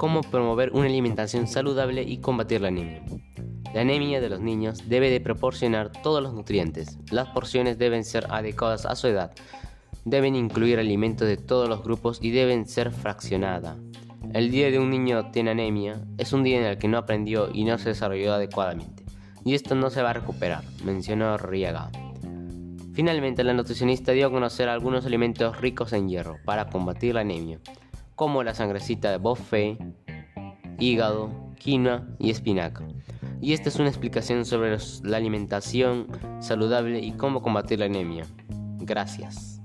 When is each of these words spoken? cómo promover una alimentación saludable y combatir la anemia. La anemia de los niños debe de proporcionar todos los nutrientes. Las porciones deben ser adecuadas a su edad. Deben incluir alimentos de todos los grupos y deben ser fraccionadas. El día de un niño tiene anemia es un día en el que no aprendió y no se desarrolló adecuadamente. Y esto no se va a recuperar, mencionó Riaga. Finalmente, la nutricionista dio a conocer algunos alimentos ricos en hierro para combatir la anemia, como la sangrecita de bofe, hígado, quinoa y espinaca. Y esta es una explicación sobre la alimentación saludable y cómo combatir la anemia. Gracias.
cómo 0.00 0.22
promover 0.22 0.70
una 0.72 0.86
alimentación 0.86 1.46
saludable 1.46 2.02
y 2.02 2.22
combatir 2.22 2.62
la 2.62 2.68
anemia. 2.68 3.02
La 3.74 3.82
anemia 3.82 4.22
de 4.22 4.30
los 4.30 4.40
niños 4.40 4.88
debe 4.88 5.10
de 5.10 5.20
proporcionar 5.20 5.92
todos 5.92 6.22
los 6.22 6.32
nutrientes. 6.32 6.96
Las 7.10 7.28
porciones 7.28 7.76
deben 7.76 8.02
ser 8.04 8.26
adecuadas 8.30 8.86
a 8.86 8.96
su 8.96 9.08
edad. 9.08 9.32
Deben 10.06 10.36
incluir 10.36 10.78
alimentos 10.78 11.28
de 11.28 11.36
todos 11.36 11.68
los 11.68 11.84
grupos 11.84 12.18
y 12.22 12.30
deben 12.30 12.66
ser 12.66 12.92
fraccionadas. 12.92 13.76
El 14.32 14.50
día 14.50 14.70
de 14.70 14.78
un 14.78 14.88
niño 14.88 15.32
tiene 15.32 15.50
anemia 15.50 16.00
es 16.16 16.32
un 16.32 16.44
día 16.44 16.58
en 16.58 16.64
el 16.64 16.78
que 16.78 16.88
no 16.88 16.96
aprendió 16.96 17.50
y 17.52 17.64
no 17.64 17.76
se 17.76 17.90
desarrolló 17.90 18.32
adecuadamente. 18.32 19.04
Y 19.44 19.52
esto 19.52 19.74
no 19.74 19.90
se 19.90 20.00
va 20.00 20.10
a 20.10 20.14
recuperar, 20.14 20.64
mencionó 20.82 21.36
Riaga. 21.36 21.90
Finalmente, 22.94 23.44
la 23.44 23.52
nutricionista 23.52 24.12
dio 24.12 24.28
a 24.28 24.30
conocer 24.30 24.70
algunos 24.70 25.04
alimentos 25.04 25.60
ricos 25.60 25.92
en 25.92 26.08
hierro 26.08 26.38
para 26.46 26.70
combatir 26.70 27.16
la 27.16 27.20
anemia, 27.20 27.60
como 28.20 28.42
la 28.42 28.52
sangrecita 28.52 29.10
de 29.10 29.16
bofe, 29.16 29.78
hígado, 30.78 31.30
quinoa 31.56 32.06
y 32.18 32.28
espinaca. 32.28 32.86
Y 33.40 33.54
esta 33.54 33.70
es 33.70 33.76
una 33.76 33.88
explicación 33.88 34.44
sobre 34.44 34.76
la 35.04 35.16
alimentación 35.16 36.06
saludable 36.38 37.00
y 37.00 37.12
cómo 37.12 37.40
combatir 37.40 37.78
la 37.78 37.86
anemia. 37.86 38.26
Gracias. 38.80 39.59